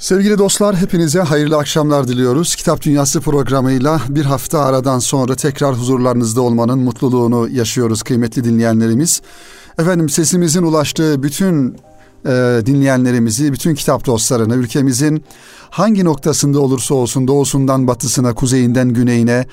[0.00, 2.54] Sevgili dostlar hepinize hayırlı akşamlar diliyoruz.
[2.54, 9.22] Kitap Dünyası programıyla bir hafta aradan sonra tekrar huzurlarınızda olmanın mutluluğunu yaşıyoruz kıymetli dinleyenlerimiz.
[9.78, 11.76] Efendim sesimizin ulaştığı bütün
[12.26, 15.24] e, dinleyenlerimizi, bütün kitap dostlarını, ülkemizin
[15.70, 19.46] hangi noktasında olursa olsun doğusundan batısına, kuzeyinden güneyine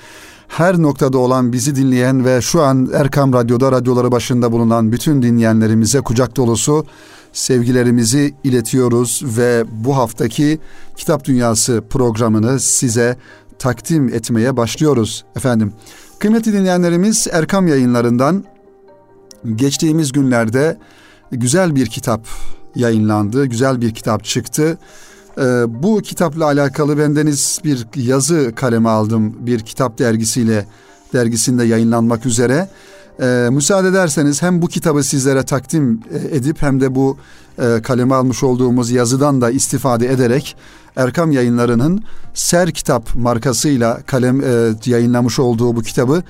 [0.48, 6.00] her noktada olan bizi dinleyen ve şu an Erkam Radyo'da radyoları başında bulunan bütün dinleyenlerimize
[6.00, 6.86] kucak dolusu
[7.32, 10.58] sevgilerimizi iletiyoruz ve bu haftaki
[10.96, 13.16] Kitap Dünyası programını size
[13.58, 15.72] takdim etmeye başlıyoruz efendim.
[16.18, 18.44] Kıymetli dinleyenlerimiz Erkam yayınlarından
[19.54, 20.78] geçtiğimiz günlerde
[21.32, 22.28] güzel bir kitap
[22.74, 24.78] yayınlandı, güzel bir kitap çıktı.
[25.38, 30.66] Ee, bu kitapla alakalı bendeniz bir yazı kaleme aldım bir kitap dergisiyle
[31.12, 32.68] dergisinde yayınlanmak üzere.
[33.20, 37.16] Ee, müsaade ederseniz hem bu kitabı sizlere takdim e, edip hem de bu
[37.58, 40.56] e, kaleme almış olduğumuz yazıdan da istifade ederek
[40.96, 42.04] Erkam Yayınları'nın
[42.34, 46.22] Ser Kitap markasıyla kalem e, yayınlamış olduğu bu kitabı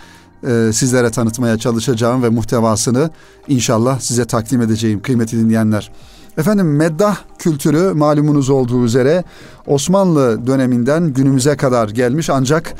[0.46, 3.10] e, sizlere tanıtmaya çalışacağım ve muhtevasını
[3.48, 5.92] inşallah size takdim edeceğim kıymetli dinleyenler.
[6.38, 9.24] Efendim meddah kültürü malumunuz olduğu üzere
[9.66, 12.74] Osmanlı döneminden günümüze kadar gelmiş ancak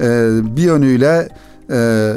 [0.00, 1.28] e, bir yönüyle
[1.70, 2.12] e,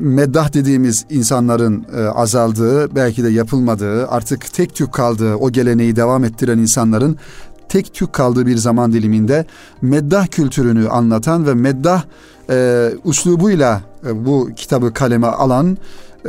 [0.00, 6.24] meddah dediğimiz insanların e, azaldığı, belki de yapılmadığı, artık tek tük kaldığı, o geleneği devam
[6.24, 7.16] ettiren insanların
[7.68, 9.44] tek tük kaldığı bir zaman diliminde
[9.82, 12.04] meddah kültürünü anlatan ve meddah
[12.50, 15.78] e, uslubuyla e, bu kitabı kaleme alan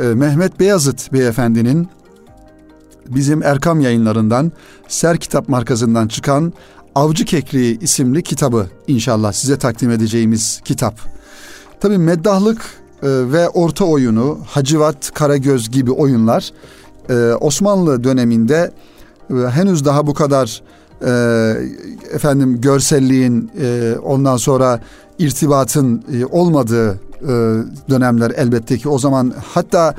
[0.00, 1.88] Mehmet Beyazıt beyefendinin
[3.08, 4.52] bizim Erkam yayınlarından
[4.88, 6.52] Ser Kitap markasından çıkan
[6.94, 11.00] Avcı Kekliği isimli kitabı inşallah size takdim edeceğimiz kitap.
[11.80, 12.62] Tabi meddahlık
[13.02, 16.52] ve orta oyunu Hacivat, Karagöz gibi oyunlar
[17.10, 18.70] e, Osmanlı döneminde
[19.30, 20.62] e, henüz daha bu kadar
[21.04, 21.10] e,
[22.14, 23.50] efendim görselliğin
[24.04, 24.80] ondan sonra
[25.18, 27.00] irtibatın olmadığı
[27.90, 28.88] dönemler elbette ki.
[28.88, 29.94] O zaman hatta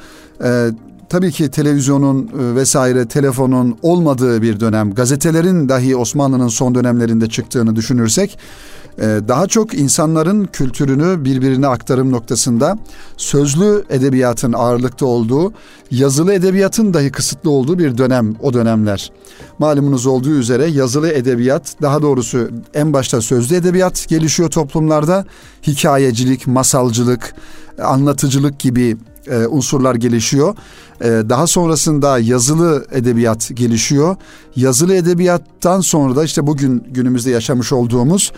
[1.09, 8.37] tabii ki televizyonun vesaire telefonun olmadığı bir dönem gazetelerin dahi Osmanlı'nın son dönemlerinde çıktığını düşünürsek
[8.37, 12.77] ee, daha çok insanların kültürünü birbirine aktarım noktasında
[13.17, 15.53] sözlü edebiyatın ağırlıkta olduğu,
[15.91, 19.11] yazılı edebiyatın dahi kısıtlı olduğu bir dönem o dönemler.
[19.59, 25.25] Malumunuz olduğu üzere yazılı edebiyat, daha doğrusu en başta sözlü edebiyat gelişiyor toplumlarda.
[25.67, 27.35] Hikayecilik, masalcılık,
[27.83, 28.97] anlatıcılık gibi
[29.27, 30.55] e, unsurlar gelişiyor.
[31.01, 34.15] E, daha sonrasında yazılı edebiyat gelişiyor.
[34.55, 38.31] Yazılı edebiyattan sonra da işte bugün günümüzde yaşamış olduğumuz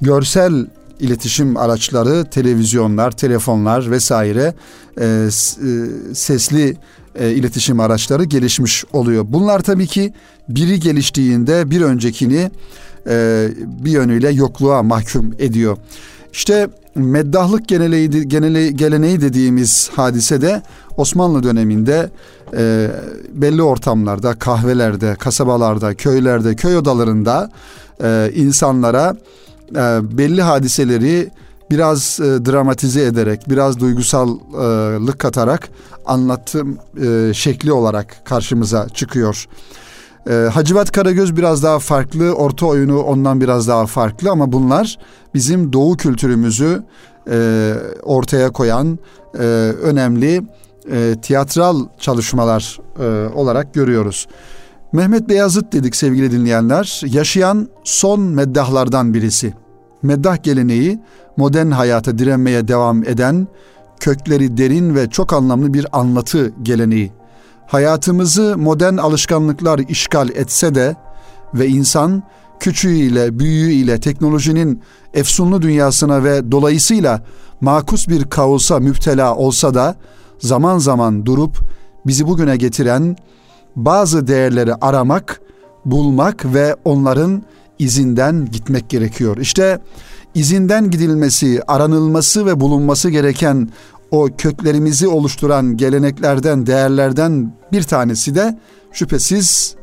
[0.00, 0.66] görsel
[1.00, 4.54] iletişim araçları, televizyonlar, telefonlar vesaire
[5.00, 5.28] e, e,
[6.14, 6.76] sesli
[7.14, 9.24] e, iletişim araçları gelişmiş oluyor.
[9.28, 10.12] Bunlar tabii ki
[10.48, 12.50] biri geliştiğinde bir öncekini
[13.08, 13.48] e,
[13.84, 15.76] bir yönüyle yokluğa mahkum ediyor.
[16.32, 20.62] İşte meddahlık geneleği, genele, geleneği dediğimiz hadise de
[20.96, 22.10] Osmanlı döneminde
[22.56, 22.90] e,
[23.32, 27.50] belli ortamlarda, kahvelerde, kasabalarda, köylerde, köy odalarında
[28.02, 29.16] e, insanlara
[30.02, 31.30] belli hadiseleri
[31.70, 35.68] biraz e, dramatize ederek, biraz duygusallık katarak
[36.06, 39.46] anlatım e, şekli olarak karşımıza çıkıyor.
[40.30, 44.98] E, Hacivat Karagöz biraz daha farklı, orta oyunu ondan biraz daha farklı ama bunlar
[45.34, 46.82] bizim doğu kültürümüzü
[47.30, 48.98] e, ortaya koyan
[49.34, 49.38] e,
[49.82, 50.42] önemli
[50.92, 54.26] e, tiyatral çalışmalar e, olarak görüyoruz.
[54.92, 57.02] Mehmet Beyazıt dedik sevgili dinleyenler.
[57.06, 59.54] Yaşayan son meddahlardan birisi.
[60.02, 61.00] Meddah geleneği
[61.36, 63.48] modern hayata direnmeye devam eden
[64.00, 67.12] kökleri derin ve çok anlamlı bir anlatı geleneği.
[67.66, 70.96] Hayatımızı modern alışkanlıklar işgal etse de
[71.54, 72.22] ve insan
[72.60, 74.82] küçüğüyle, büyüğüyle teknolojinin
[75.14, 77.22] efsunlu dünyasına ve dolayısıyla
[77.60, 79.96] makus bir kaosa müptela olsa da
[80.38, 81.58] zaman zaman durup
[82.06, 83.16] bizi bugüne getiren
[83.76, 85.40] bazı değerleri aramak,
[85.84, 87.42] bulmak ve onların
[87.78, 89.36] izinden gitmek gerekiyor.
[89.36, 89.78] İşte
[90.34, 93.68] izinden gidilmesi, aranılması ve bulunması gereken
[94.10, 98.58] o köklerimizi oluşturan geleneklerden, değerlerden bir tanesi de
[98.92, 99.74] şüphesiz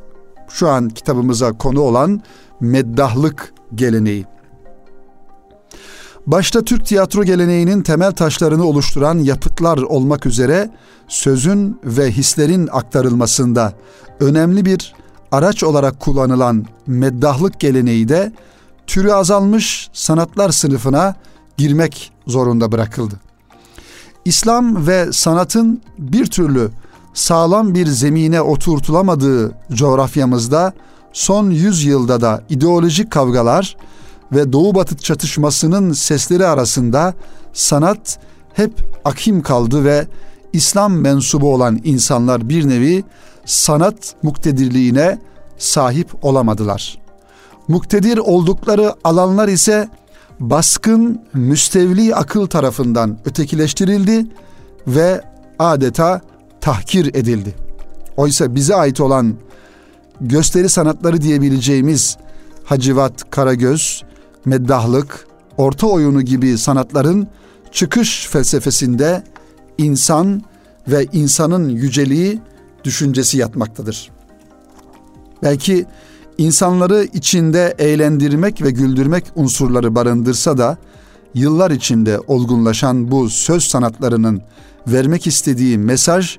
[0.50, 2.22] şu an kitabımıza konu olan
[2.60, 4.26] meddahlık geleneği.
[6.28, 10.70] Başta Türk tiyatro geleneğinin temel taşlarını oluşturan yapıtlar olmak üzere
[11.08, 13.74] sözün ve hislerin aktarılmasında
[14.20, 14.96] önemli bir
[15.32, 18.32] araç olarak kullanılan meddahlık geleneği de
[18.88, 21.16] türü azalmış sanatlar sınıfına
[21.58, 23.16] girmek zorunda bırakıldı.
[24.26, 26.70] İslam ve sanatın bir türlü
[27.14, 30.74] sağlam bir zemine oturtulamadığı coğrafyamızda
[31.14, 33.76] son 100 yılda da ideolojik kavgalar
[34.32, 37.14] ve Doğu Batı çatışmasının sesleri arasında
[37.54, 38.20] sanat
[38.54, 38.72] hep
[39.06, 40.08] akim kaldı ve
[40.54, 43.04] İslam mensubu olan insanlar bir nevi
[43.46, 45.20] sanat muktedirliğine
[45.58, 47.00] sahip olamadılar.
[47.68, 49.90] Muktedir oldukları alanlar ise
[50.40, 54.26] baskın müstevli akıl tarafından ötekileştirildi
[54.88, 55.22] ve
[55.60, 56.22] adeta
[56.62, 57.56] tahkir edildi.
[58.18, 59.36] Oysa bize ait olan
[60.22, 62.18] gösteri sanatları diyebileceğimiz
[62.64, 64.04] hacivat, karagöz,
[64.48, 65.28] meddahlık,
[65.58, 67.28] orta oyunu gibi sanatların
[67.72, 69.24] çıkış felsefesinde
[69.78, 70.44] insan
[70.88, 72.40] ve insanın yüceliği
[72.84, 74.10] düşüncesi yatmaktadır.
[75.44, 75.86] Belki
[76.38, 80.78] insanları içinde eğlendirmek ve güldürmek unsurları barındırsa da
[81.34, 84.42] yıllar içinde olgunlaşan bu söz sanatlarının
[84.88, 86.38] vermek istediği mesaj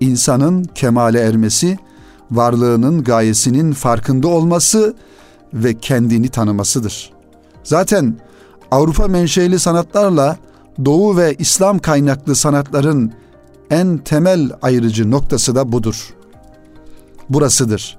[0.00, 1.78] insanın kemale ermesi,
[2.30, 4.94] varlığının gayesinin farkında olması
[5.54, 7.17] ve kendini tanımasıdır.
[7.68, 8.16] Zaten
[8.70, 10.36] Avrupa menşeli sanatlarla
[10.84, 13.12] Doğu ve İslam kaynaklı sanatların
[13.70, 16.14] en temel ayrıcı noktası da budur.
[17.28, 17.98] Burasıdır.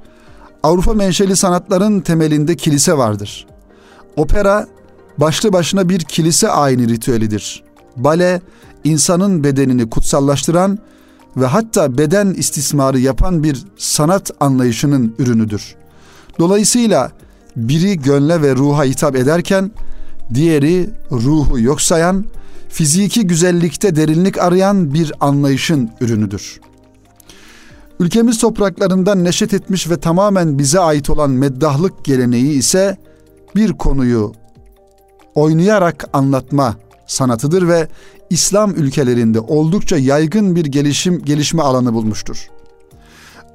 [0.64, 3.48] Avrupa menşeli sanatların temelinde kilise vardır.
[4.16, 4.68] Opera
[5.18, 7.64] başlı başına bir kilise ayini ritüelidir.
[7.96, 8.42] Bale
[8.84, 10.80] insanın bedenini kutsallaştıran
[11.38, 15.76] ve hatta beden istismarı yapan bir sanat anlayışının ürünüdür.
[16.40, 17.12] Dolayısıyla
[17.68, 19.72] biri gönle ve ruha hitap ederken
[20.34, 22.26] diğeri ruhu yok sayan,
[22.70, 26.60] fiziki güzellikte derinlik arayan bir anlayışın ürünüdür.
[28.00, 32.98] Ülkemiz topraklarından neşet etmiş ve tamamen bize ait olan meddahlık geleneği ise
[33.56, 34.34] bir konuyu
[35.36, 36.76] oynayarak anlatma
[37.08, 37.88] sanatıdır ve
[38.30, 42.50] İslam ülkelerinde oldukça yaygın bir gelişim gelişme alanı bulmuştur.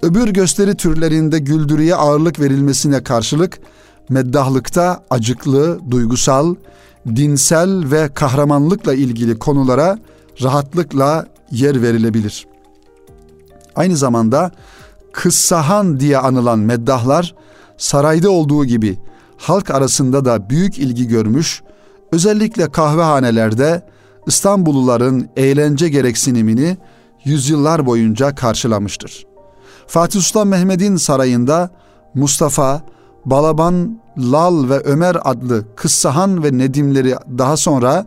[0.03, 3.59] Öbür gösteri türlerinde güldürüye ağırlık verilmesine karşılık
[4.09, 6.55] meddahlıkta acıklı, duygusal,
[7.07, 9.99] dinsel ve kahramanlıkla ilgili konulara
[10.43, 12.47] rahatlıkla yer verilebilir.
[13.77, 14.51] Aynı zamanda
[15.13, 17.35] kıssahan diye anılan meddahlar
[17.77, 18.99] sarayda olduğu gibi
[19.37, 21.63] halk arasında da büyük ilgi görmüş,
[22.13, 23.83] özellikle kahvehanelerde
[24.27, 26.77] İstanbulluların eğlence gereksinimini
[27.25, 29.27] yüzyıllar boyunca karşılamıştır.
[29.87, 31.71] Fatih Sultan Mehmet'in sarayında
[32.15, 32.83] Mustafa,
[33.27, 38.07] Balaban, Lal ve Ömer adlı Kıssahan ve Nedimleri daha sonra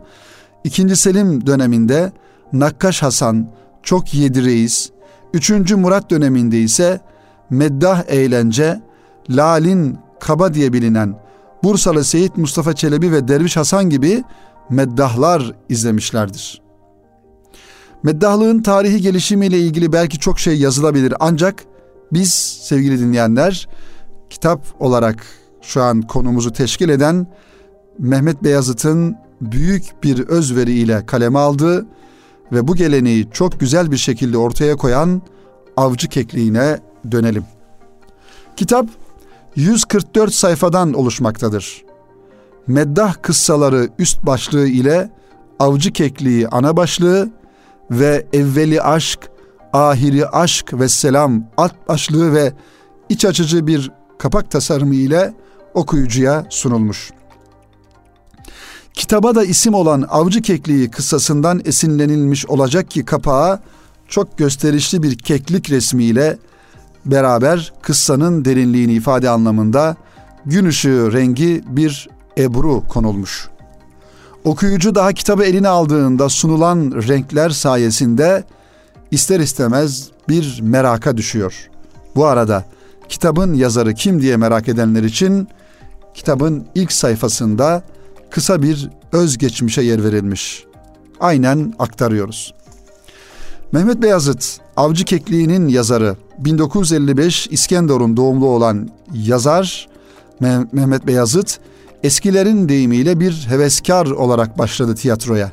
[0.64, 0.96] 2.
[0.96, 2.12] Selim döneminde
[2.52, 3.50] Nakkaş Hasan,
[3.82, 4.90] Çok Yedi Reis,
[5.34, 5.50] 3.
[5.72, 7.00] Murat döneminde ise
[7.50, 8.80] Meddah Eğlence,
[9.30, 11.14] Lalin Kaba diye bilinen
[11.62, 14.24] Bursalı Seyit Mustafa Çelebi ve Derviş Hasan gibi
[14.70, 16.62] meddahlar izlemişlerdir.
[18.02, 21.64] Meddahlığın tarihi gelişimiyle ilgili belki çok şey yazılabilir ancak
[22.12, 22.32] biz
[22.62, 23.68] sevgili dinleyenler
[24.30, 25.26] kitap olarak
[25.62, 27.26] şu an konumuzu teşkil eden
[27.98, 31.86] Mehmet Beyazıt'ın büyük bir özveriyle kaleme aldığı
[32.52, 35.22] ve bu geleneği çok güzel bir şekilde ortaya koyan
[35.76, 36.78] avcı kekliğine
[37.10, 37.44] dönelim.
[38.56, 38.86] Kitap
[39.56, 41.84] 144 sayfadan oluşmaktadır.
[42.66, 45.10] Meddah kıssaları üst başlığı ile
[45.58, 47.30] avcı kekliği ana başlığı
[47.90, 49.30] ve evveli aşk,
[49.72, 52.52] ahiri aşk ve selam alt başlığı ve
[53.08, 55.34] iç açıcı bir kapak tasarımı ile
[55.74, 57.10] okuyucuya sunulmuş.
[58.94, 63.60] Kitaba da isim olan Avcı Kekliği kıssasından esinlenilmiş olacak ki kapağa
[64.08, 66.38] çok gösterişli bir keklik resmiyle
[67.06, 69.96] beraber kıssanın derinliğini ifade anlamında
[70.46, 72.08] gün ışığı rengi bir
[72.38, 73.48] ebru konulmuş.
[74.44, 78.44] Okuyucu daha kitabı eline aldığında sunulan renkler sayesinde
[79.10, 81.70] ister istemez bir meraka düşüyor.
[82.16, 82.64] Bu arada
[83.08, 85.48] kitabın yazarı kim diye merak edenler için
[86.14, 87.82] kitabın ilk sayfasında
[88.30, 90.64] kısa bir özgeçmişe yer verilmiş.
[91.20, 92.54] Aynen aktarıyoruz.
[93.72, 99.88] Mehmet Beyazıt, Avcı Kekliği'nin yazarı, 1955 İskenderun doğumlu olan yazar
[100.72, 101.58] Mehmet Beyazıt,
[102.02, 105.52] eskilerin deyimiyle bir heveskar olarak başladı tiyatroya.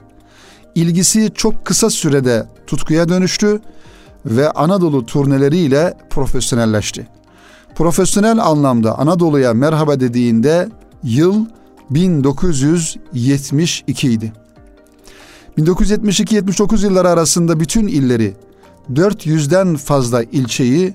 [0.76, 3.62] İlgisi çok kısa sürede tutkuya dönüştü
[4.26, 7.08] ve Anadolu turneleriyle profesyonelleşti.
[7.76, 10.70] Profesyonel anlamda Anadolu'ya merhaba dediğinde
[11.04, 11.46] yıl
[11.90, 14.34] 1972 idi.
[15.58, 18.34] 1972-79 yılları arasında bütün illeri,
[18.94, 20.94] 400'den fazla ilçeyi,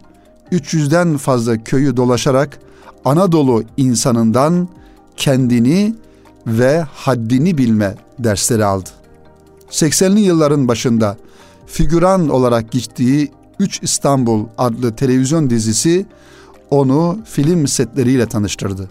[0.52, 2.58] 300'den fazla köyü dolaşarak
[3.04, 4.68] Anadolu insanından
[5.16, 5.94] kendini
[6.46, 8.90] ve haddini bilme dersleri aldı.
[9.70, 11.16] 80'li yılların başında
[11.66, 16.06] figüran olarak gittiği 3 İstanbul adlı televizyon dizisi
[16.70, 18.90] onu film setleriyle tanıştırdı.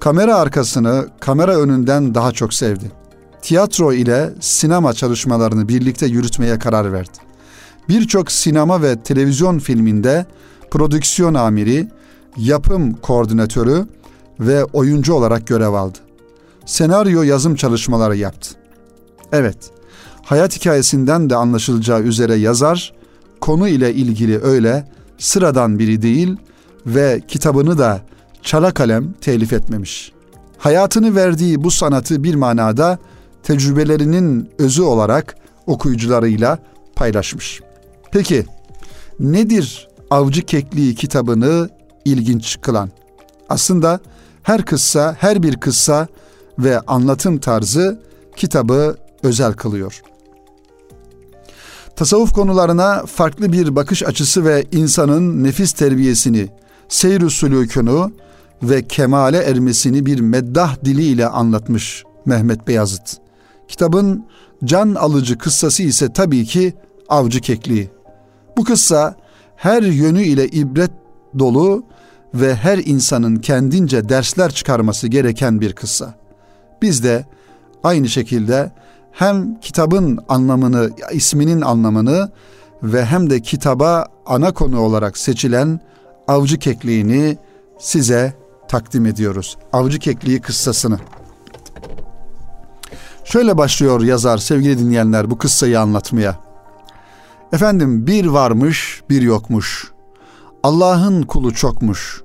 [0.00, 2.92] Kamera arkasını kamera önünden daha çok sevdi.
[3.42, 7.18] Tiyatro ile sinema çalışmalarını birlikte yürütmeye karar verdi.
[7.88, 10.26] Birçok sinema ve televizyon filminde
[10.70, 11.88] prodüksiyon amiri,
[12.36, 13.86] yapım koordinatörü
[14.40, 15.98] ve oyuncu olarak görev aldı.
[16.66, 18.50] Senaryo yazım çalışmaları yaptı.
[19.32, 19.56] Evet,
[20.22, 22.92] hayat hikayesinden de anlaşılacağı üzere yazar,
[23.40, 26.36] konu ile ilgili öyle sıradan biri değil
[26.86, 28.00] ve kitabını da
[28.42, 30.12] çala kalem telif etmemiş.
[30.58, 32.98] Hayatını verdiği bu sanatı bir manada
[33.42, 36.58] tecrübelerinin özü olarak okuyucularıyla
[36.96, 37.60] paylaşmış.
[38.12, 38.44] Peki
[39.20, 41.70] nedir Avcı Kekliği kitabını
[42.04, 42.90] ilginç kılan?
[43.48, 44.00] Aslında
[44.42, 46.08] her kıssa, her bir kıssa
[46.58, 48.00] ve anlatım tarzı
[48.36, 50.02] kitabı özel kılıyor.
[51.96, 56.48] Tasavvuf konularına farklı bir bakış açısı ve insanın nefis terbiyesini,
[56.88, 58.12] seyr-i sülûkünü
[58.62, 63.16] ve kemale ermesini bir meddah diliyle anlatmış Mehmet Beyazıt.
[63.68, 64.26] Kitabın
[64.64, 66.74] can alıcı kıssası ise tabii ki
[67.08, 67.90] Avcı Kekliği.
[68.56, 69.16] Bu kıssa
[69.56, 70.90] her yönü ile ibret
[71.38, 71.84] dolu
[72.34, 76.14] ve her insanın kendince dersler çıkarması gereken bir kıssa.
[76.82, 77.24] Biz de
[77.84, 78.72] aynı şekilde
[79.12, 82.30] hem kitabın anlamını, isminin anlamını
[82.82, 85.80] ve hem de kitaba ana konu olarak seçilen
[86.28, 87.38] avcı kekliğini
[87.78, 88.34] size
[88.68, 89.56] takdim ediyoruz.
[89.72, 90.98] Avcı kekliği kıssasını.
[93.24, 96.36] Şöyle başlıyor yazar sevgili dinleyenler bu kıssayı anlatmaya.
[97.52, 99.92] Efendim bir varmış bir yokmuş.
[100.62, 102.22] Allah'ın kulu çokmuş.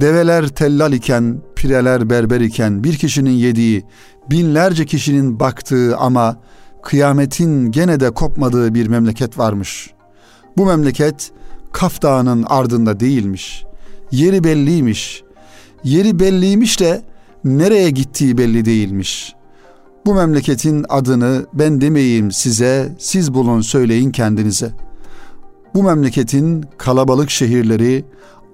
[0.00, 3.84] Develer tellal iken, pireler berber iken bir kişinin yediği,
[4.30, 6.36] binlerce kişinin baktığı ama
[6.82, 9.90] kıyametin gene de kopmadığı bir memleket varmış.
[10.56, 11.32] Bu memleket
[11.72, 13.64] Kaf Dağı'nın ardında değilmiş.
[14.10, 15.22] Yeri belliymiş.
[15.84, 17.02] Yeri belliymiş de
[17.44, 19.34] nereye gittiği belli değilmiş.
[20.06, 24.72] Bu memleketin adını ben demeyeyim size, siz bulun söyleyin kendinize.
[25.74, 28.04] Bu memleketin kalabalık şehirleri,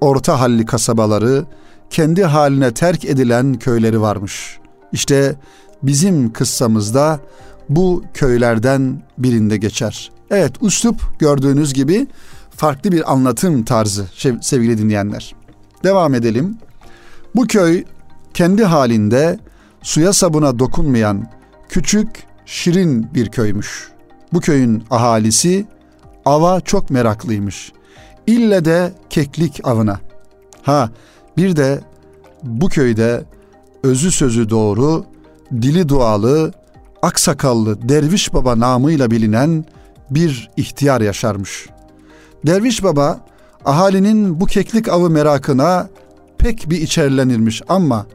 [0.00, 1.44] orta halli kasabaları,
[1.90, 4.58] kendi haline terk edilen köyleri varmış.
[4.92, 5.36] İşte
[5.82, 7.20] bizim kıssamızda
[7.68, 10.10] bu köylerden birinde geçer.
[10.30, 12.06] Evet, üslup gördüğünüz gibi
[12.58, 14.06] farklı bir anlatım tarzı
[14.40, 15.34] sevgili dinleyenler.
[15.84, 16.58] Devam edelim.
[17.34, 17.84] Bu köy
[18.34, 19.38] kendi halinde
[19.82, 21.26] suya sabuna dokunmayan
[21.68, 22.08] küçük,
[22.46, 23.88] şirin bir köymüş.
[24.32, 25.66] Bu köyün ahalisi
[26.24, 27.72] ava çok meraklıymış.
[28.26, 30.00] İlle de keklik avına.
[30.62, 30.90] Ha
[31.36, 31.80] bir de
[32.42, 33.24] bu köyde
[33.82, 35.04] özü sözü doğru,
[35.52, 36.52] dili dualı,
[37.02, 39.64] aksakallı Derviş Baba namıyla bilinen
[40.10, 41.68] bir ihtiyar yaşarmış.
[42.46, 43.20] Derviş Baba
[43.64, 45.88] ahalinin bu keklik avı merakına
[46.38, 48.06] pek bir içerlenirmiş ama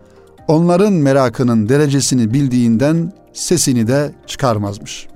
[0.47, 5.07] onların merakının derecesini bildiğinden sesini de çıkarmazmış.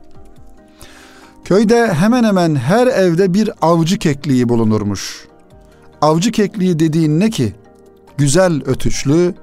[1.45, 5.27] Köyde hemen hemen her evde bir avcı kekliği bulunurmuş.
[6.01, 7.55] Avcı kekliği dediğin ne ki?
[8.17, 9.35] Güzel ötüşlü,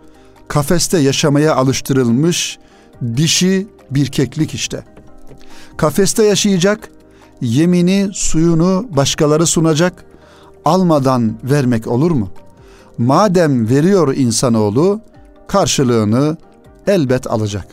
[0.49, 2.59] kafeste yaşamaya alıştırılmış
[3.17, 4.85] dişi bir keklik işte.
[5.77, 6.89] Kafeste yaşayacak,
[7.41, 10.05] yemini, suyunu başkaları sunacak,
[10.65, 12.31] almadan vermek olur mu?
[12.99, 15.01] Madem veriyor insanoğlu,
[15.47, 16.37] karşılığını
[16.87, 17.67] elbet alacak.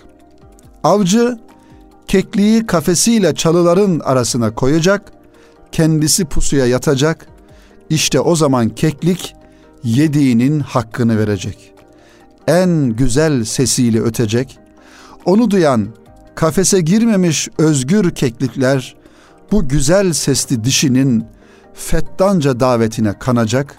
[0.84, 1.40] Avcı
[2.08, 5.12] kekliği kafesiyle çalıların arasına koyacak,
[5.72, 7.28] kendisi pusuya yatacak.
[7.90, 9.36] İşte o zaman keklik
[9.84, 11.74] yediğinin hakkını verecek.
[12.48, 14.60] En güzel sesiyle ötecek.
[15.26, 15.88] Onu duyan
[16.36, 18.96] kafese girmemiş özgür keklikler
[19.52, 21.26] bu güzel sesli dişinin
[21.74, 23.78] fettanca davetine kanacak.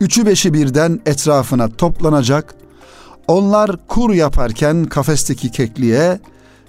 [0.00, 2.54] Üçü beşi birden etrafına toplanacak.
[3.28, 6.20] Onlar kur yaparken kafesteki kekliğe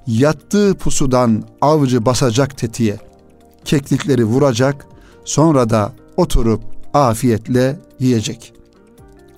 [0.07, 2.97] yattığı pusudan avcı basacak tetiğe.
[3.65, 4.85] Keklikleri vuracak,
[5.25, 8.53] sonra da oturup afiyetle yiyecek.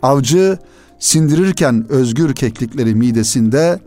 [0.02, 0.58] Avcı
[1.00, 3.80] sindirirken özgür keklikleri midesinde,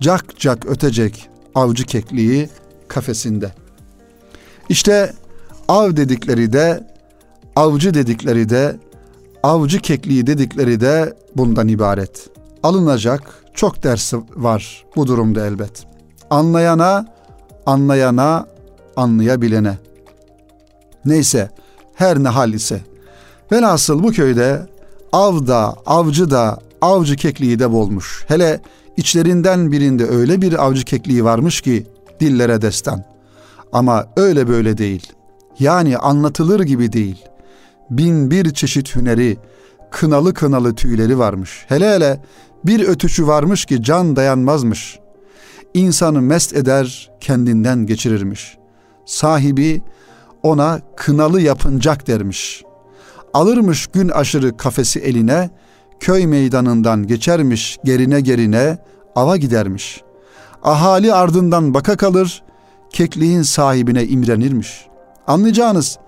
[0.00, 2.48] cak cak ötecek avcı kekliği
[2.88, 3.65] kafesinde.
[4.68, 5.12] İşte
[5.68, 6.86] av dedikleri de,
[7.56, 8.76] avcı dedikleri de,
[9.42, 12.28] avcı kekliği dedikleri de bundan ibaret.
[12.62, 15.96] Alınacak çok dersi var bu durumda elbet
[16.30, 17.06] anlayana,
[17.66, 18.46] anlayana,
[18.96, 19.78] anlayabilene.
[21.04, 21.50] Neyse,
[21.94, 22.80] her ne hal ise.
[23.52, 24.66] Velhasıl bu köyde
[25.12, 28.24] av da, avcı da, avcı kekliği de bolmuş.
[28.28, 28.60] Hele
[28.96, 31.86] içlerinden birinde öyle bir avcı kekliği varmış ki
[32.20, 33.04] dillere destan.
[33.72, 35.12] Ama öyle böyle değil.
[35.58, 37.24] Yani anlatılır gibi değil.
[37.90, 39.38] Bin bir çeşit hüneri,
[39.90, 41.64] kınalı kınalı tüyleri varmış.
[41.68, 42.20] Hele hele
[42.64, 44.98] bir ötüşü varmış ki can dayanmazmış.
[45.74, 48.58] İnsanı mest eder, kendinden geçirirmiş.
[49.06, 49.82] Sahibi
[50.42, 52.64] ona kınalı yapıncak dermiş.
[53.34, 55.50] Alırmış gün aşırı kafesi eline,
[56.00, 58.78] köy meydanından geçermiş gerine gerine
[59.16, 60.02] ava gidermiş.
[60.62, 62.42] Ahali ardından baka kalır,
[62.96, 64.86] kekliğin sahibine imrenirmiş.
[65.26, 65.98] Anlayacağınız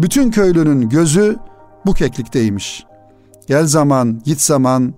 [0.00, 1.36] bütün köylünün gözü
[1.86, 2.84] bu keklikteymiş.
[3.46, 4.94] Gel zaman git zaman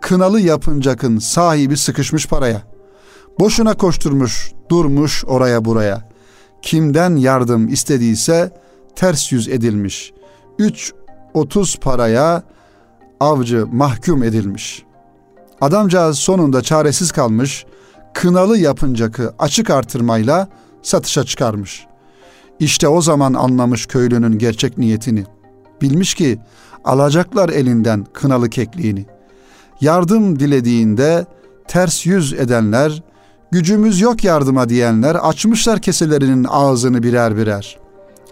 [0.00, 2.62] kınalı yapıncakın sahibi sıkışmış paraya.
[3.40, 6.08] Boşuna koşturmuş durmuş oraya buraya.
[6.62, 8.52] Kimden yardım istediyse
[8.94, 10.12] ters yüz edilmiş.
[10.58, 10.92] Üç
[11.34, 12.42] otuz paraya
[13.20, 14.82] avcı mahkum edilmiş.
[15.60, 17.66] Adamcağız sonunda çaresiz kalmış,
[18.14, 20.48] kınalı yapıncakı açık artırmayla
[20.86, 21.86] satışa çıkarmış.
[22.60, 25.24] İşte o zaman anlamış köylünün gerçek niyetini.
[25.82, 26.38] Bilmiş ki
[26.84, 29.06] alacaklar elinden kınalı kekliğini.
[29.80, 31.26] Yardım dilediğinde
[31.68, 33.02] ters yüz edenler,
[33.50, 37.78] gücümüz yok yardıma diyenler açmışlar keselerinin ağzını birer birer.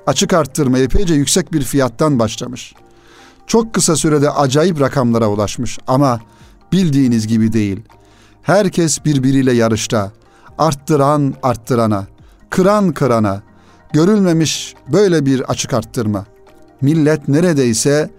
[0.07, 2.75] Açık arttırma epeyce yüksek bir fiyattan başlamış.
[3.47, 6.21] Çok kısa sürede acayip rakamlara ulaşmış ama
[6.73, 7.81] bildiğiniz gibi değil.
[8.43, 10.13] Herkes birbiriyle yarışta.
[10.59, 12.07] Arttıran arttırana,
[12.55, 13.43] kıran kırana.
[13.93, 16.27] Görülmemiş böyle bir açık arttırma.
[16.81, 18.11] Millet neredeyse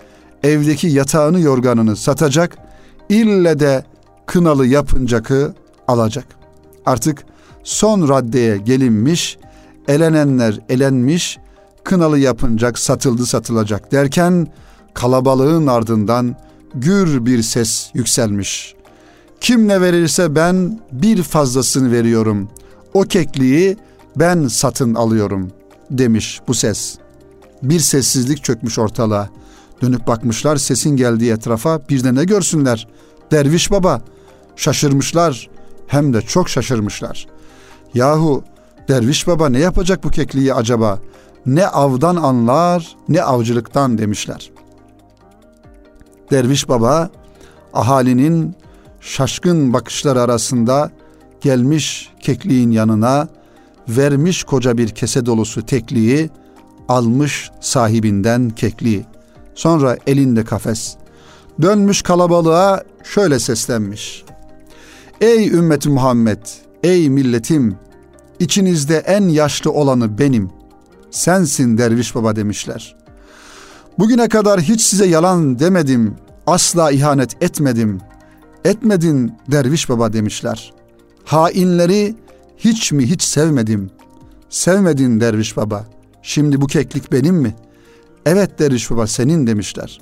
[0.43, 2.57] evdeki yatağını yorganını satacak,
[3.09, 3.83] ille de
[4.25, 5.53] kınalı yapıncakı
[5.87, 6.25] alacak.
[6.85, 7.23] Artık
[7.63, 9.37] son raddeye gelinmiş,
[9.87, 11.37] elenenler elenmiş,
[11.83, 14.47] kınalı yapıncak satıldı satılacak derken
[14.93, 16.35] kalabalığın ardından
[16.73, 18.75] gür bir ses yükselmiş.
[19.41, 22.49] Kim ne verirse ben bir fazlasını veriyorum.
[22.93, 23.77] O kekliği
[24.15, 25.51] ben satın alıyorum
[25.91, 26.97] demiş bu ses.
[27.63, 29.29] Bir sessizlik çökmüş ortalığa.
[29.81, 32.87] Dönüp bakmışlar sesin geldiği etrafa bir de ne görsünler.
[33.31, 34.01] Derviş baba
[34.55, 35.49] şaşırmışlar
[35.87, 37.27] hem de çok şaşırmışlar.
[37.93, 38.43] Yahu
[38.87, 40.99] derviş baba ne yapacak bu kekliği acaba?
[41.45, 44.51] Ne avdan anlar ne avcılıktan demişler.
[46.31, 47.09] Derviş baba
[47.73, 48.55] ahalinin
[49.01, 50.91] şaşkın bakışlar arasında
[51.41, 53.27] gelmiş kekliğin yanına
[53.89, 56.29] vermiş koca bir kese dolusu tekliği
[56.87, 59.05] almış sahibinden kekliği.
[59.55, 60.95] Sonra elinde kafes.
[61.61, 64.23] Dönmüş kalabalığa şöyle seslenmiş.
[65.21, 66.41] Ey ümmeti Muhammed,
[66.83, 67.75] ey milletim,
[68.39, 70.49] içinizde en yaşlı olanı benim.
[71.11, 72.95] Sensin derviş baba demişler.
[73.99, 76.15] Bugüne kadar hiç size yalan demedim,
[76.47, 78.01] asla ihanet etmedim.
[78.65, 80.73] Etmedin derviş baba demişler.
[81.25, 82.15] Hainleri
[82.57, 83.89] hiç mi hiç sevmedim.
[84.49, 85.85] Sevmedin derviş baba.
[86.21, 87.55] Şimdi bu keklik benim mi?
[88.25, 90.01] Evet derviş baba senin demişler.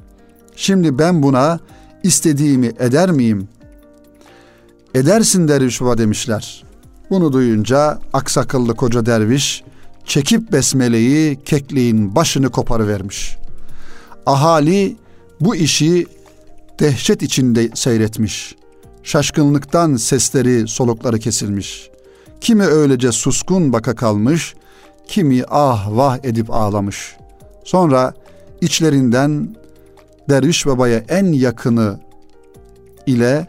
[0.56, 1.60] Şimdi ben buna
[2.04, 3.48] istediğimi eder miyim?
[4.96, 6.64] Edersin derviş baba demişler.
[7.10, 9.64] Bunu duyunca aksakallı koca derviş
[10.06, 13.38] çekip besmeleyi kekliğin başını koparıvermiş.
[14.26, 14.96] Ahali
[15.42, 16.06] bu işi
[16.80, 18.56] dehşet içinde seyretmiş.
[19.04, 21.90] Şaşkınlıktan sesleri, solukları kesilmiş.
[22.44, 24.56] Kimi öylece suskun baka kalmış,
[25.08, 27.18] kimi ah vah edip ağlamış.
[27.64, 28.14] Sonra
[28.62, 29.56] içlerinden
[30.30, 32.00] derviş babaya en yakını
[33.08, 33.48] ile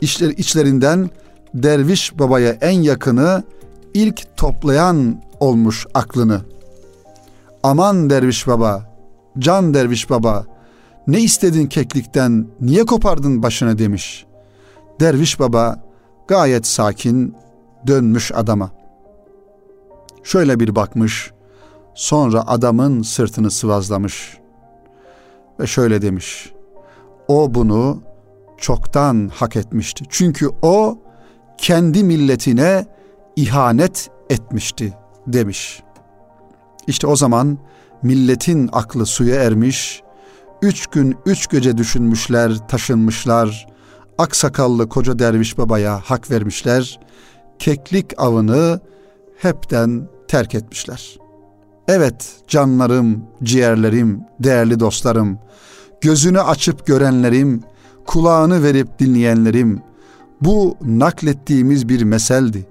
[0.00, 1.10] içler, içlerinden
[1.54, 3.44] derviş babaya en yakını
[3.94, 6.40] ilk toplayan olmuş aklını.
[7.62, 8.96] Aman derviş baba,
[9.38, 10.46] can derviş baba,
[11.06, 14.26] ne istedin keklikten, niye kopardın başını demiş.
[15.00, 15.83] Derviş baba
[16.28, 17.34] gayet sakin
[17.86, 18.70] dönmüş adama.
[20.22, 21.30] Şöyle bir bakmış,
[21.94, 24.38] sonra adamın sırtını sıvazlamış
[25.60, 26.52] ve şöyle demiş.
[27.28, 28.02] O bunu
[28.58, 30.04] çoktan hak etmişti.
[30.08, 30.98] Çünkü o
[31.58, 32.86] kendi milletine
[33.36, 34.94] ihanet etmişti
[35.26, 35.82] demiş.
[36.86, 37.58] İşte o zaman
[38.02, 40.02] milletin aklı suya ermiş,
[40.62, 43.73] üç gün üç gece düşünmüşler, taşınmışlar,
[44.18, 47.00] aksakallı koca derviş babaya hak vermişler,
[47.58, 48.80] keklik avını
[49.36, 51.18] hepten terk etmişler.
[51.88, 55.38] Evet canlarım, ciğerlerim, değerli dostlarım,
[56.00, 57.62] gözünü açıp görenlerim,
[58.06, 59.82] kulağını verip dinleyenlerim,
[60.40, 62.66] bu naklettiğimiz bir meseldi.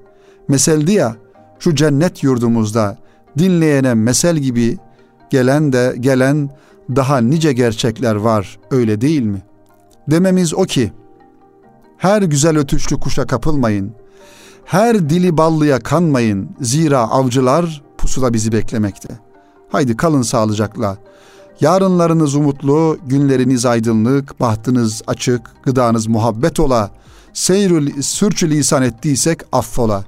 [0.48, 1.16] Meseldi ya,
[1.60, 2.98] şu cennet yurdumuzda
[3.38, 4.78] dinleyene mesel gibi
[5.30, 6.50] gelen de gelen
[6.96, 9.42] daha nice gerçekler var öyle değil mi?
[10.08, 10.92] Dememiz o ki
[12.04, 13.92] her güzel ötüşlü kuşa kapılmayın.
[14.66, 16.50] Her dili ballıya kanmayın.
[16.62, 19.10] Zira avcılar pusuda bizi beklemekte.
[19.72, 20.98] Haydi kalın sağlıcakla.
[21.62, 26.92] Yarınlarınız umutlu, günleriniz aydınlık, bahtınız açık, gıdanız muhabbet ola.
[27.34, 30.04] Seyrül sürçü lisan ettiysek affola.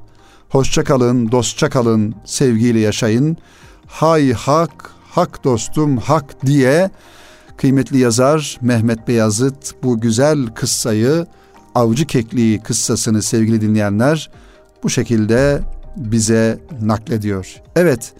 [0.49, 3.37] Hoşça kalın, dostça kalın, sevgiyle yaşayın.
[3.87, 6.89] Hay hak, hak dostum, hak diye
[7.57, 11.25] kıymetli yazar Mehmet Beyazıt bu güzel kıssayı
[11.75, 14.29] Avcı Kekliği kıssasını sevgili dinleyenler
[14.83, 15.61] bu şekilde
[15.97, 17.61] bize naklediyor.
[17.75, 18.13] Evet,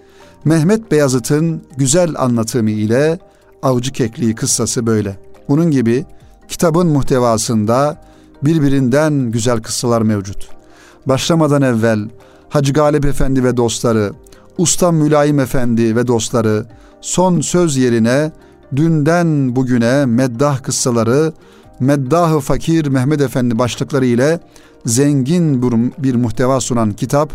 [0.46, 3.20] Mehmet Beyazıt'ın güzel anlatımı ile
[3.64, 5.18] Avcı Kekliği kıssası böyle.
[5.50, 6.06] Bunun gibi
[6.48, 8.02] kitabın muhtevasında
[8.44, 10.50] birbirinden güzel kıssalar mevcut.
[11.06, 12.10] Başlamadan evvel
[12.50, 14.12] Hacı Galip Efendi ve dostları,
[14.58, 16.66] Usta Mülayim Efendi ve dostları
[17.02, 18.32] son söz yerine
[18.76, 21.34] dünden bugüne meddah kıssaları,
[21.80, 24.40] meddah fakir Mehmet Efendi başlıkları ile
[24.86, 25.62] zengin
[25.98, 27.34] bir muhteva sunan kitap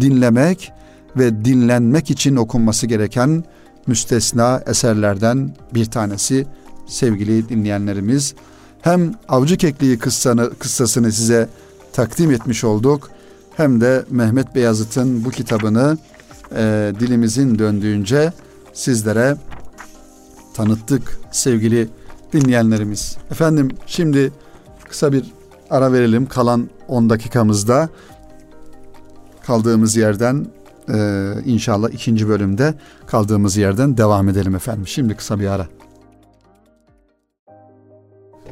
[0.00, 0.72] dinlemek
[1.16, 3.44] ve dinlenmek için okunması gereken
[3.86, 6.46] müstesna eserlerden bir tanesi
[6.86, 8.34] sevgili dinleyenlerimiz.
[8.82, 11.48] Hem Avcı Kekliği kıssanı, kıssasını size
[11.92, 13.10] takdim etmiş olduk
[13.56, 15.98] hem de Mehmet Beyazıt'ın bu kitabını
[16.56, 18.32] e, dilimizin döndüğünce
[18.72, 19.36] sizlere
[20.54, 22.01] tanıttık sevgili dinleyenlerimiz.
[23.30, 24.32] Efendim şimdi
[24.88, 25.24] kısa bir
[25.70, 27.88] ara verelim kalan 10 dakikamızda
[29.46, 30.46] kaldığımız yerden
[30.88, 32.74] e, inşallah ikinci bölümde
[33.06, 34.86] kaldığımız yerden devam edelim efendim.
[34.86, 35.66] Şimdi kısa bir ara.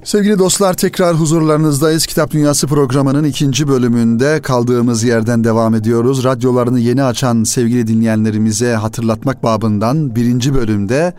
[0.04, 2.06] Sevgili dostlar tekrar huzurlarınızdayız.
[2.06, 6.24] Kitap Dünyası programının ikinci bölümünde kaldığımız yerden devam ediyoruz.
[6.24, 11.14] Radyolarını yeni açan sevgili dinleyenlerimize hatırlatmak babından birinci bölümde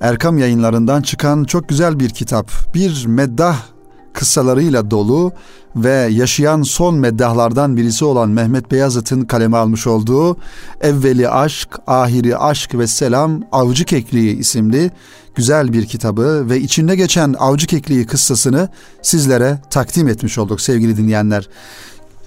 [0.00, 2.50] Erkam yayınlarından çıkan çok güzel bir kitap.
[2.74, 3.71] Bir meddah
[4.12, 5.32] kıssalarıyla dolu
[5.76, 10.36] ve yaşayan son meddahlardan birisi olan Mehmet Beyazıt'ın kaleme almış olduğu
[10.80, 14.90] Evveli Aşk, Ahiri Aşk ve Selam Avcı Kekliği isimli
[15.34, 18.68] güzel bir kitabı ve içinde geçen Avcı Kekliği kıssasını
[19.02, 21.48] sizlere takdim etmiş olduk sevgili dinleyenler.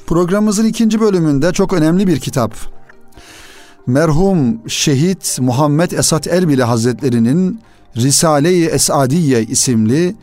[0.07, 2.55] Programımızın ikinci bölümünde çok önemli bir kitap.
[3.87, 7.59] Merhum Şehit Muhammed Esat Erbili Hazretleri'nin
[7.97, 10.15] Risale-i Esadiye isimli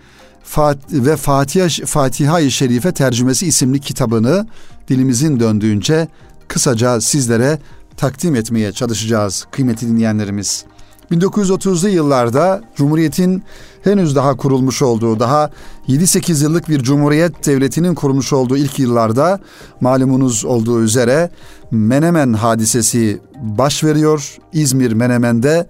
[0.93, 4.47] ve Fatiha Fatiha-i Şerife tercümesi isimli kitabını
[4.89, 6.09] dilimizin döndüğünce
[6.49, 7.59] kısaca sizlere
[7.97, 10.65] takdim etmeye çalışacağız kıymetli dinleyenlerimiz.
[11.11, 13.43] 1930'lu yıllarda Cumhuriyet'in
[13.85, 15.51] henüz daha kurulmuş olduğu, daha
[15.89, 19.41] 7-8 yıllık bir Cumhuriyet Devleti'nin kurulmuş olduğu ilk yıllarda
[19.81, 21.31] malumunuz olduğu üzere
[21.71, 25.67] Menemen hadisesi baş veriyor İzmir Menemen'de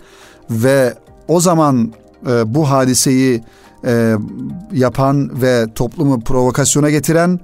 [0.51, 0.95] ve
[1.29, 1.93] o zaman
[2.27, 3.43] e, bu hadiseyi
[3.85, 4.15] e,
[4.73, 7.41] yapan ve toplumu provokasyona getiren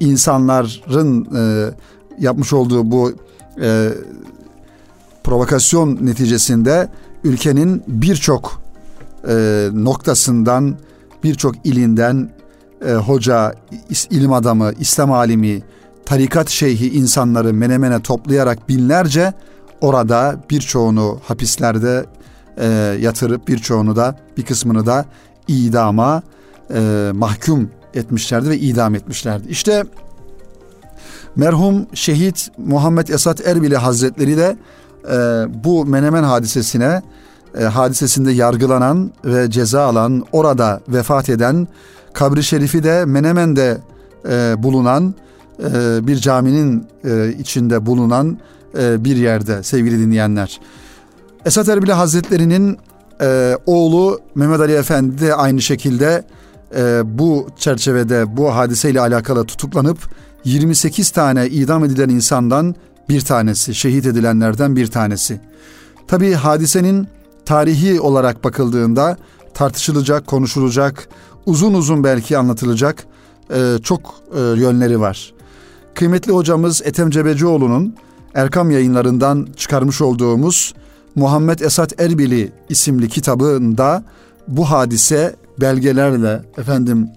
[0.00, 1.74] insanların e,
[2.18, 3.12] yapmış olduğu bu
[3.62, 3.92] e,
[5.24, 6.88] provokasyon neticesinde
[7.24, 8.62] ülkenin birçok
[9.28, 10.76] e, noktasından,
[11.24, 12.30] birçok ilinden
[12.86, 13.54] e, hoca,
[14.10, 15.62] ilim adamı, İslam alimi,
[16.06, 19.32] tarikat şeyhi insanları menemene toplayarak binlerce
[19.80, 22.06] orada birçoğunu hapislerde
[22.56, 22.66] e,
[23.00, 25.04] yatırıp birçoğunu da bir kısmını da
[25.48, 26.22] idama
[26.74, 29.48] e, mahkum etmişlerdi ve idam etmişlerdi.
[29.48, 29.84] İşte
[31.36, 34.56] merhum şehit Muhammed Esat Erbili Hazretleri de
[35.10, 35.14] e,
[35.64, 37.02] bu Menemen hadisesine
[37.58, 41.68] e, hadisesinde yargılanan ve ceza alan orada vefat eden
[42.12, 43.78] kabri şerifi de Menemen'de
[44.28, 45.14] e, bulunan
[45.58, 48.38] e, bir caminin e, içinde bulunan
[48.78, 50.60] e, bir yerde sevgili dinleyenler.
[51.44, 52.78] Esat Erbili Hazretleri'nin
[53.20, 56.24] e, oğlu Mehmet Ali Efendi de aynı şekilde
[56.76, 59.98] e, bu çerçevede bu hadiseyle alakalı tutuklanıp
[60.44, 62.74] 28 tane idam edilen insandan
[63.08, 65.40] bir tanesi, şehit edilenlerden bir tanesi.
[66.08, 67.08] Tabi hadisenin
[67.44, 69.16] tarihi olarak bakıldığında
[69.54, 71.08] tartışılacak, konuşulacak,
[71.46, 73.06] uzun uzun belki anlatılacak
[73.54, 75.34] e, çok e, yönleri var.
[75.94, 77.94] Kıymetli hocamız Ethem Cebecioğlu'nun
[78.34, 80.74] Erkam yayınlarından çıkarmış olduğumuz
[81.16, 84.04] Muhammed Esat Erbili isimli kitabında
[84.48, 87.08] bu hadise belgelerle efendim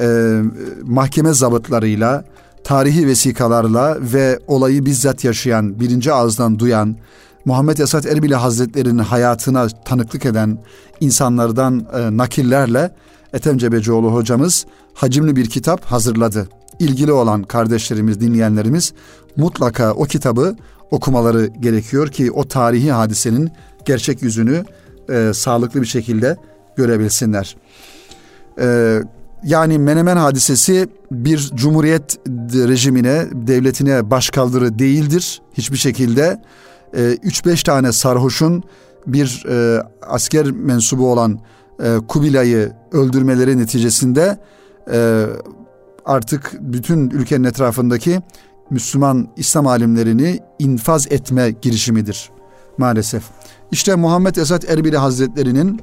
[0.00, 0.38] e,
[0.82, 2.24] mahkeme zabıtlarıyla
[2.64, 6.96] tarihi vesikalarla ve olayı bizzat yaşayan birinci ağızdan duyan
[7.44, 10.58] Muhammed Esat Erbili Hazretleri'nin hayatına tanıklık eden
[11.00, 12.94] insanlardan e, nakillerle
[13.32, 16.48] Ethem Cebecioğlu hocamız hacimli bir kitap hazırladı.
[16.78, 18.92] İlgili olan kardeşlerimiz, dinleyenlerimiz
[19.36, 20.56] mutlaka o kitabı
[20.90, 23.50] okumaları gerekiyor ki o tarihi hadisenin
[23.84, 24.64] gerçek yüzünü
[25.10, 26.36] e, sağlıklı bir şekilde
[26.76, 27.56] görebilsinler.
[28.60, 28.98] E,
[29.44, 32.18] yani Menemen hadisesi bir cumhuriyet
[32.68, 35.42] rejimine, devletine başkaldırı değildir.
[35.54, 36.42] Hiçbir şekilde
[36.94, 38.62] 3-5 e, tane sarhoşun
[39.06, 41.40] bir e, asker mensubu olan
[41.82, 44.38] e, Kubilay'ı öldürmeleri neticesinde
[44.92, 45.26] e,
[46.04, 48.20] artık bütün ülkenin etrafındaki
[48.70, 52.30] Müslüman İslam alimlerini infaz etme girişimidir
[52.78, 53.22] maalesef.
[53.70, 55.80] İşte Muhammed Esat Erbili Hazretleri'nin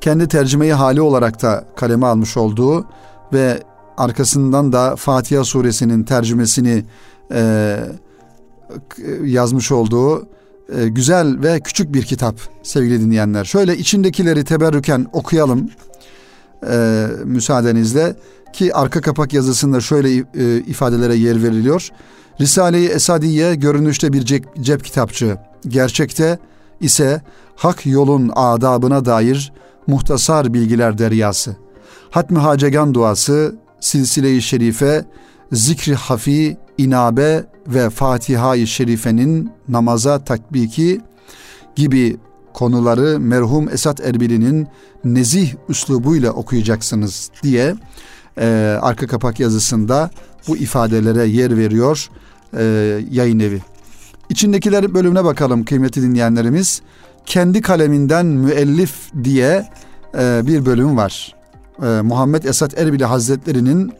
[0.00, 2.86] kendi tercümeyi hali olarak da kaleme almış olduğu
[3.32, 3.62] ve
[3.96, 6.84] arkasından da Fatiha suresinin tercümesini
[7.32, 7.76] e,
[9.24, 10.28] yazmış olduğu
[10.76, 13.44] e, güzel ve küçük bir kitap sevgili dinleyenler.
[13.44, 15.70] Şöyle içindekileri teberrüken okuyalım
[16.70, 18.16] e, müsaadenizle
[18.52, 21.88] ki arka kapak yazısında şöyle e, ifadelere yer veriliyor.
[22.40, 25.36] Risale-i Esadiye görünüşte bir cep, cep kitapçı,
[25.68, 26.38] gerçekte
[26.80, 27.22] ise
[27.56, 29.52] hak yolun adabına dair
[29.86, 31.56] muhtasar bilgiler deryası.
[32.10, 35.04] Hatmi Hacegan duası, silsile-i şerife,
[35.52, 41.00] zikri hafi, inabe ve Fatiha-i Şerife'nin namaza takbiki
[41.76, 42.16] gibi
[42.54, 44.68] konuları merhum Esat Erbil'in
[45.04, 47.74] nezih üslubuyla okuyacaksınız diye
[48.38, 50.10] e, arka kapak yazısında
[50.48, 52.08] bu ifadelere yer veriyor
[52.56, 52.62] e,
[53.10, 53.62] yayın evi.
[54.28, 56.82] İçindekiler bölümüne bakalım kıymetli dinleyenlerimiz.
[57.26, 58.94] Kendi kaleminden müellif
[59.24, 59.68] diye
[60.18, 61.34] e, bir bölüm var.
[61.82, 63.92] E, Muhammed Esat Erbili Hazretleri'nin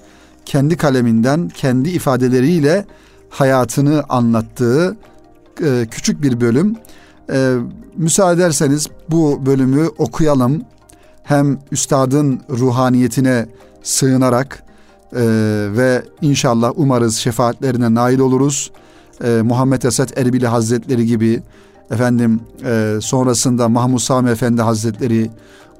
[0.44, 2.84] kendi kaleminden, kendi ifadeleriyle
[3.30, 4.96] hayatını anlattığı
[5.64, 6.76] e, küçük bir bölüm.
[7.32, 7.56] E,
[7.96, 10.62] müsaade ederseniz bu bölümü okuyalım.
[11.22, 13.46] Hem üstadın ruhaniyetine
[13.86, 14.62] sığınarak
[15.12, 15.22] e,
[15.76, 18.70] ve inşallah umarız şefaatlerine nail oluruz.
[19.24, 21.42] E, Muhammed Esat Erbili Hazretleri gibi
[21.90, 25.30] efendim e, sonrasında Mahmud Sami Efendi Hazretleri,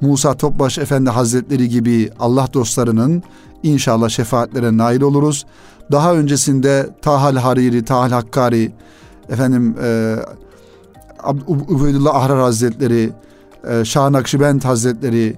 [0.01, 3.23] Musa Topbaş Efendi Hazretleri gibi Allah dostlarının
[3.63, 5.47] inşallah şefaatlerine nail oluruz.
[5.93, 8.73] Daha öncesinde Tahal Hariri, Tahal Hakkari,
[9.29, 10.17] efendim e,
[11.47, 13.11] Ubeydullah Ahrar Hazretleri,
[13.69, 15.37] e, Şah Nakşibend Hazretleri,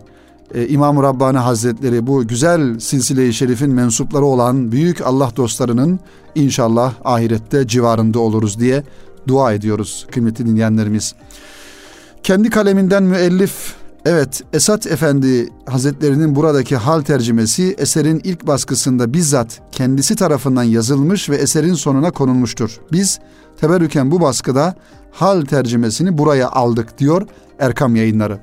[0.54, 6.00] e, İmam Rabbani Hazretleri bu güzel silsile-i şerifin mensupları olan büyük Allah dostlarının
[6.34, 8.82] inşallah ahirette civarında oluruz diye
[9.28, 11.14] dua ediyoruz kıymetli dinleyenlerimiz.
[12.22, 20.16] Kendi kaleminden müellif Evet, Esat Efendi Hazretlerinin buradaki hal tercümesi eserin ilk baskısında bizzat kendisi
[20.16, 22.80] tarafından yazılmış ve eserin sonuna konulmuştur.
[22.92, 23.20] Biz
[23.60, 24.74] teberrüken bu baskıda
[25.10, 27.26] hal tercümesini buraya aldık diyor
[27.58, 28.38] Erkam Yayınları.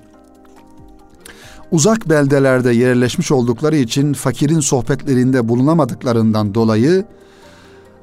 [1.71, 7.05] Uzak beldelerde yerleşmiş oldukları için fakirin sohbetlerinde bulunamadıklarından dolayı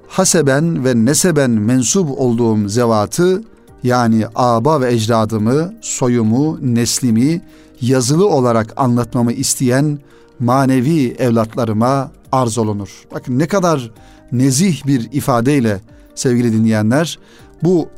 [0.08, 3.42] haseben ve neseben mensup olduğum zevatı
[3.82, 7.40] yani aba ve ecdadımı, soyumu, neslimi
[7.80, 9.98] yazılı olarak anlatmamı isteyen
[10.38, 13.04] manevi evlatlarıma arz olunur.
[13.14, 13.90] Bakın ne kadar
[14.32, 15.80] nezih bir ifadeyle
[16.14, 17.18] sevgili dinleyenler
[17.62, 17.88] bu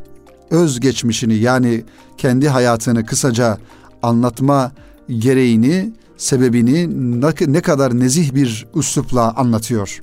[0.51, 1.85] öz geçmişini yani
[2.19, 3.59] kendi hayatını kısaca
[4.03, 4.73] anlatma
[5.09, 6.89] gereğini, sebebini
[7.47, 10.01] ne kadar nezih bir üslupla anlatıyor.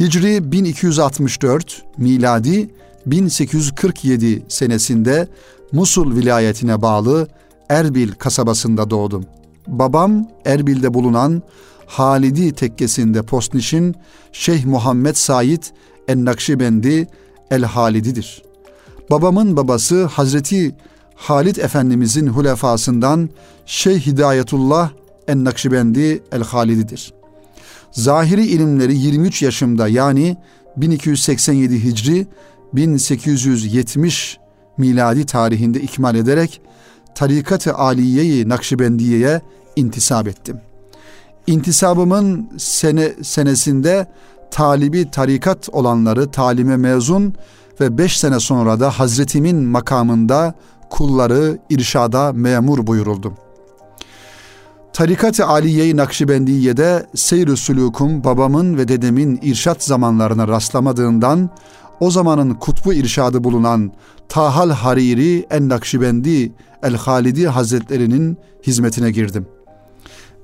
[0.00, 2.70] Hicri 1264, miladi
[3.06, 5.28] 1847 senesinde
[5.72, 7.28] Musul vilayetine bağlı
[7.68, 9.24] Erbil kasabasında doğdum.
[9.66, 11.42] Babam Erbil'de bulunan
[11.86, 13.94] Halidi tekkesinde postnişin
[14.32, 15.62] Şeyh Muhammed Said
[16.08, 17.06] En-Nakşibendi
[17.50, 18.42] El-Halididir.
[19.10, 20.76] Babamın babası Hazreti
[21.18, 23.30] Halid Efendimizin hulefasından
[23.66, 24.90] Şeyh Hidayetullah
[25.28, 27.12] En-Nakşibendi El-Halididir.
[27.90, 30.36] Zahiri ilimleri 23 yaşımda yani
[30.76, 32.26] 1287 Hicri
[32.72, 34.38] 1870
[34.78, 36.60] miladi tarihinde ikmal ederek
[37.14, 39.40] Tarikat-ı Aliye-i Nakşibendiye'ye
[39.76, 40.60] intisap ettim.
[41.46, 44.06] İntisabımın sene, senesinde
[44.50, 47.34] talibi tarikat olanları talime mezun
[47.80, 50.54] ve beş sene sonra da Hazretimin makamında
[50.90, 53.34] kulları irşada memur buyuruldum.
[54.92, 61.50] Tarikat-ı Aliye-i Nakşibendiye'de seyr-i sülûkum babamın ve dedemin irşat zamanlarına rastlamadığından
[62.00, 63.92] o zamanın kutbu irşadı bulunan
[64.28, 69.46] Tahal Hariri en-Nakşibendi el-Halidi Hazretlerinin hizmetine girdim.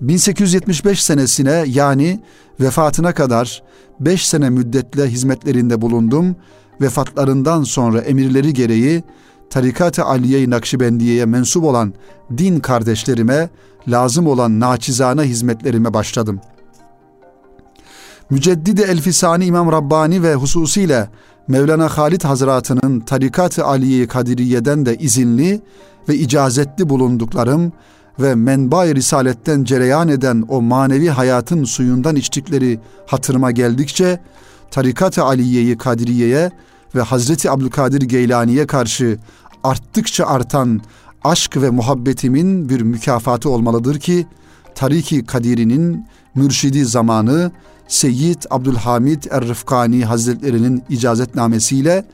[0.00, 2.20] 1875 senesine yani
[2.60, 3.62] vefatına kadar
[4.00, 6.36] 5 sene müddetle hizmetlerinde bulundum.
[6.80, 9.02] Vefatlarından sonra emirleri gereği
[9.50, 11.94] Tarikat-ı Aliye-i Nakşibendiye'ye mensup olan
[12.38, 13.48] din kardeşlerime
[13.88, 16.40] lazım olan naçizane hizmetlerime başladım.
[18.30, 21.08] Müceddidi Elfisani İmam Rabbani ve hususiyle
[21.48, 25.60] Mevlana Halid Hazratı'nın Tarikat-ı Aliye Kadiriye'den de izinli
[26.08, 27.72] ve icazetli bulunduklarım
[28.20, 34.20] ve menba-i risaletten cereyan eden o manevi hayatın suyundan içtikleri hatırıma geldikçe
[34.70, 36.50] Tarikat-ı Aliye'yi Kadiriye'ye
[36.94, 39.18] ve Hazreti Abdülkadir Geylani'ye karşı
[39.64, 40.80] arttıkça artan
[41.24, 44.26] aşk ve muhabbetimin bir mükafatı olmalıdır ki
[44.74, 47.52] Tariki Kadiri'nin mürşidi zamanı
[47.88, 52.04] Seyyid Abdülhamid Er-Rıfkani Hazretlerinin icazetnamesiyle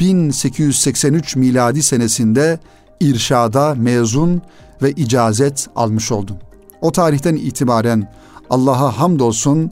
[0.00, 2.58] 1883 miladi senesinde
[3.00, 4.42] irşada mezun
[4.82, 6.36] ve icazet almış oldum.
[6.80, 8.12] O tarihten itibaren
[8.50, 9.70] Allah'a hamdolsun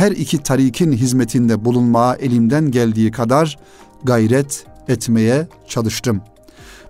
[0.00, 3.58] her iki tarikin hizmetinde bulunmaya elimden geldiği kadar
[4.04, 6.20] gayret etmeye çalıştım.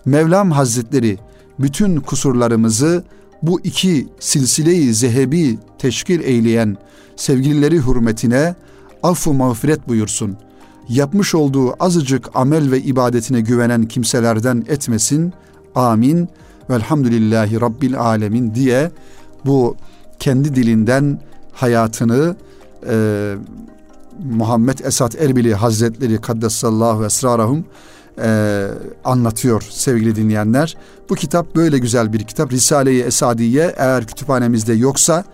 [0.05, 1.19] Mevlam Hazretleri
[1.59, 3.05] bütün kusurlarımızı
[3.43, 6.77] bu iki silsile-i zehebi teşkil eyleyen
[7.17, 8.55] sevgilileri hürmetine
[9.03, 10.37] affu mağfiret buyursun.
[10.89, 15.33] Yapmış olduğu azıcık amel ve ibadetine güvenen kimselerden etmesin.
[15.75, 16.29] Amin.
[16.71, 18.91] Velhamdülillahi Rabbil Alemin diye
[19.47, 19.77] bu
[20.19, 21.21] kendi dilinden
[21.53, 22.37] hayatını
[22.89, 23.35] e,
[24.25, 27.65] Muhammed Esat Erbili Hazretleri Kaddesallahu Esrarahum
[28.23, 28.67] e,
[29.05, 30.77] anlatıyor sevgili dinleyenler.
[31.11, 32.53] Bu kitap böyle güzel bir kitap.
[32.53, 35.25] Risale-i Esadiye eğer kütüphanemizde yoksa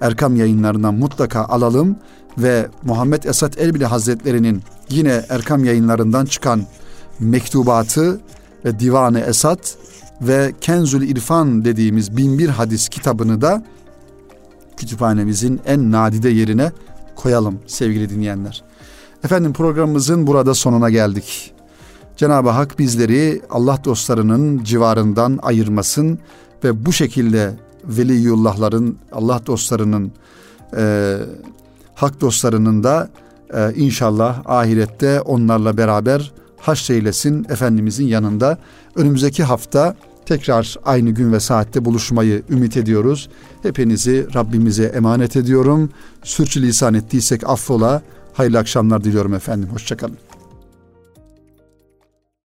[0.00, 1.96] Erkam yayınlarından mutlaka alalım
[2.38, 6.62] ve Muhammed Esat Erbili Hazretleri'nin yine Erkam yayınlarından çıkan
[7.20, 8.20] mektubatı
[8.64, 9.76] ve Divanı Esat
[10.20, 13.64] ve Kenzül İrfan dediğimiz binbir hadis kitabını da
[14.76, 16.72] kütüphanemizin en nadide yerine
[17.16, 18.64] koyalım sevgili dinleyenler.
[19.24, 21.52] Efendim programımızın burada sonuna geldik.
[22.16, 26.18] Cenab-ı Hak bizleri Allah dostlarının civarından ayırmasın
[26.64, 30.12] ve bu şekilde veliyullahların, Allah dostlarının,
[30.76, 31.16] e,
[31.94, 33.08] hak dostlarının da
[33.54, 38.58] e, inşallah ahirette onlarla beraber haşreylesin Efendimizin yanında.
[38.94, 39.96] Önümüzdeki hafta
[40.26, 43.28] tekrar aynı gün ve saatte buluşmayı ümit ediyoruz.
[43.62, 45.90] Hepinizi Rabbimize emanet ediyorum.
[46.22, 48.02] Sürçülisan ettiysek affola.
[48.34, 49.68] Hayırlı akşamlar diliyorum efendim.
[49.72, 50.25] Hoşçakalın.